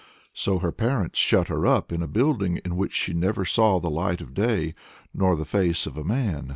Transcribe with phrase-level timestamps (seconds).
[0.33, 3.91] So her parents shut her up in a building in which she never saw the
[3.91, 4.73] light of day,
[5.13, 6.49] nor the face of a man.